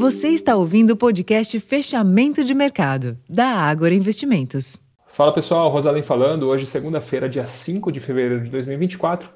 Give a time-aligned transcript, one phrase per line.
[0.00, 4.78] Você está ouvindo o podcast Fechamento de Mercado, da Ágora Investimentos.
[5.06, 6.44] Fala pessoal, Rosalém falando.
[6.48, 9.28] Hoje, segunda-feira, dia 5 de fevereiro de 2024.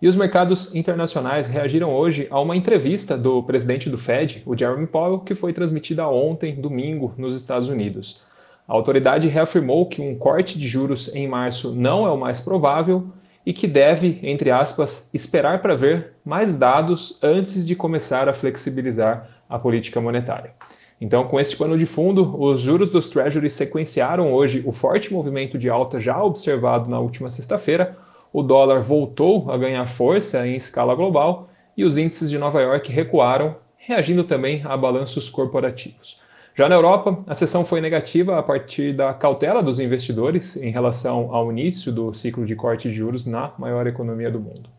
[0.00, 4.86] E os mercados internacionais reagiram hoje a uma entrevista do presidente do Fed, o Jeremy
[4.86, 8.22] Powell, que foi transmitida ontem, domingo, nos Estados Unidos.
[8.66, 13.06] A autoridade reafirmou que um corte de juros em março não é o mais provável
[13.46, 19.30] e que deve, entre aspas, esperar para ver mais dados antes de começar a flexibilizar
[19.48, 20.52] a política monetária.
[21.00, 25.56] Então, com este pano de fundo, os juros dos Treasuries sequenciaram hoje o forte movimento
[25.56, 27.96] de alta já observado na última sexta-feira.
[28.32, 32.90] O dólar voltou a ganhar força em escala global e os índices de Nova York
[32.90, 36.25] recuaram, reagindo também a balanços corporativos.
[36.58, 41.34] Já na Europa, a sessão foi negativa a partir da cautela dos investidores em relação
[41.34, 44.70] ao início do ciclo de corte de juros na maior economia do mundo.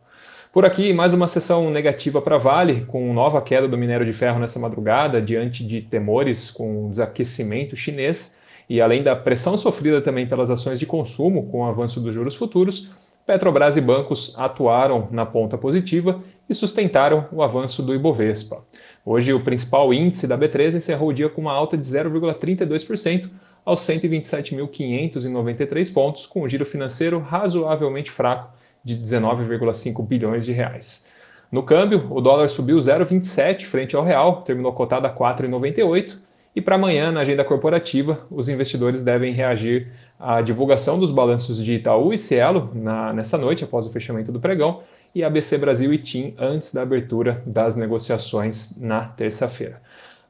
[0.52, 4.40] Por aqui, mais uma sessão negativa para Vale, com nova queda do minério de ferro
[4.40, 10.26] nessa madrugada, diante de temores com o desaquecimento chinês e além da pressão sofrida também
[10.26, 12.92] pelas ações de consumo com o avanço dos juros futuros,
[13.28, 18.64] Petrobras e bancos atuaram na ponta positiva e sustentaram o avanço do Ibovespa.
[19.06, 23.30] Hoje, o principal índice da B3 encerrou o dia com uma alta de 0,32%
[23.66, 31.10] aos 127.593 pontos, com um giro financeiro razoavelmente fraco de 19,5 bilhões de reais.
[31.52, 36.16] No câmbio, o dólar subiu 0,27 frente ao real, terminou cotado a 4,98
[36.58, 41.74] e para amanhã, na agenda corporativa, os investidores devem reagir à divulgação dos balanços de
[41.74, 44.82] Itaú e Cielo na, nessa noite, após o fechamento do pregão,
[45.14, 49.82] e ABC Brasil e TIM antes da abertura das negociações na terça-feira.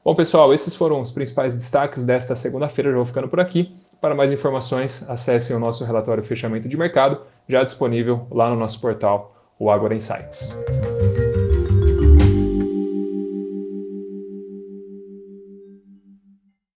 [0.04, 2.90] Bom, pessoal, esses foram os principais destaques desta segunda-feira.
[2.90, 3.74] Já vou ficando por aqui.
[4.00, 8.80] Para mais informações, acessem o nosso relatório fechamento de mercado, já disponível lá no nosso
[8.80, 10.56] portal, o Agora Insights.